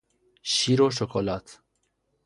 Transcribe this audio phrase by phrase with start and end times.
[0.43, 1.59] شیر و شکلات